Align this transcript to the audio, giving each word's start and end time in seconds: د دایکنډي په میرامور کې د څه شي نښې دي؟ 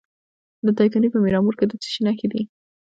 د 0.65 0.67
دایکنډي 0.77 1.09
په 1.13 1.19
میرامور 1.25 1.53
کې 1.59 1.65
د 1.67 1.73
څه 1.81 1.87
شي 1.93 2.01
نښې 2.07 2.27
دي؟ 2.31 2.41